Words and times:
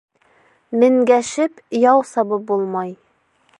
Менгәшеп 0.83 1.61
яу 1.83 2.03
сабып 2.13 2.49
булмай. 2.51 2.93